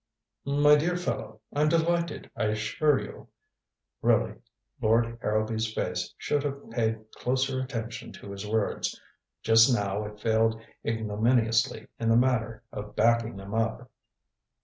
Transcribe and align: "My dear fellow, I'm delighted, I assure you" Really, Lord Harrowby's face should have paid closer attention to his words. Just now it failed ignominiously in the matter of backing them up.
"My 0.45 0.77
dear 0.77 0.97
fellow, 0.97 1.41
I'm 1.53 1.69
delighted, 1.69 2.31
I 2.35 2.45
assure 2.45 2.99
you" 2.99 3.27
Really, 4.01 4.33
Lord 4.81 5.19
Harrowby's 5.21 5.71
face 5.71 6.11
should 6.17 6.41
have 6.41 6.71
paid 6.71 7.11
closer 7.11 7.61
attention 7.61 8.11
to 8.13 8.31
his 8.31 8.47
words. 8.47 8.99
Just 9.43 9.71
now 9.71 10.03
it 10.05 10.19
failed 10.19 10.59
ignominiously 10.83 11.85
in 11.99 12.09
the 12.09 12.17
matter 12.17 12.63
of 12.71 12.95
backing 12.95 13.35
them 13.37 13.53
up. 13.53 13.91